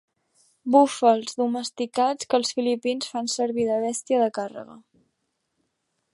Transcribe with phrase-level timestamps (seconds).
[0.75, 4.81] Búfals domesticats que els filipins fan servir de bèstia de càrrega.